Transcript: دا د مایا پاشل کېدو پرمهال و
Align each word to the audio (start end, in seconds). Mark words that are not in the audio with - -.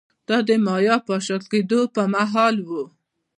دا 0.27 0.37
د 0.47 0.49
مایا 0.65 0.95
پاشل 1.07 1.41
کېدو 1.51 1.79
پرمهال 1.95 2.55
و 2.67 2.69